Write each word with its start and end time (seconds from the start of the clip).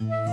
Mm-hmm. 0.00 0.23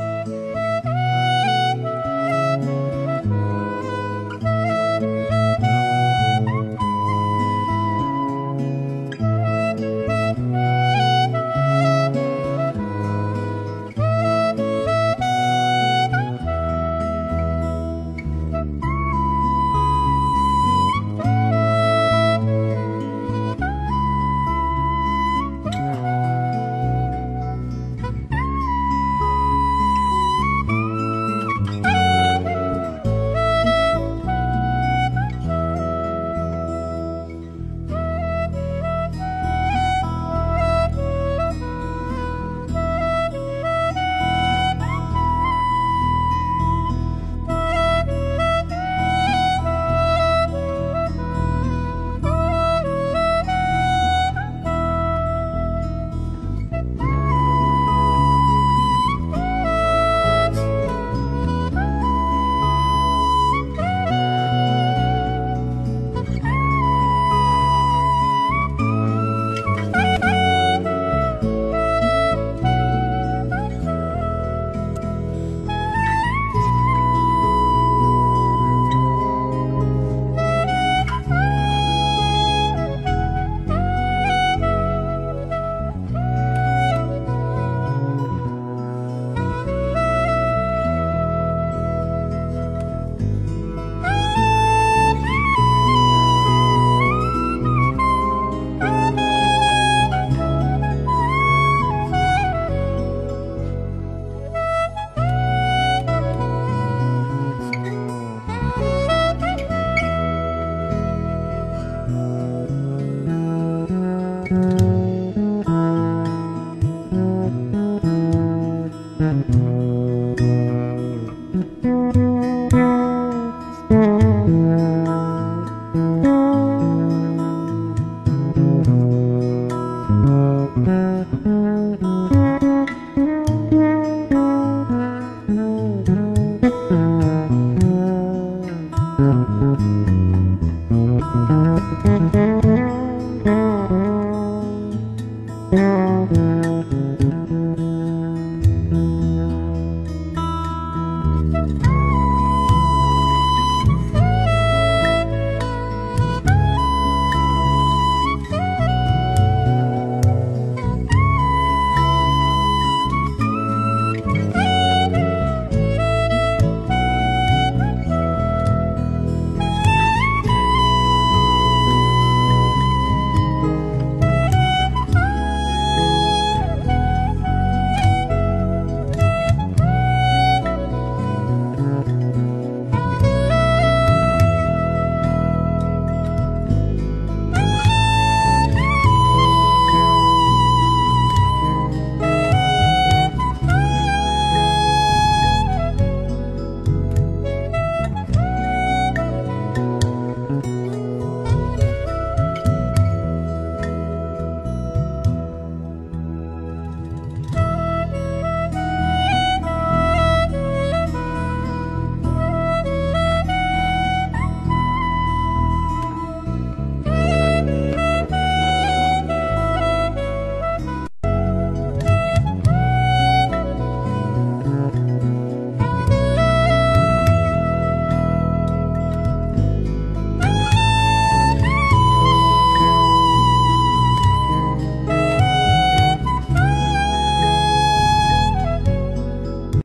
Mm-hmm. 142.11 142.60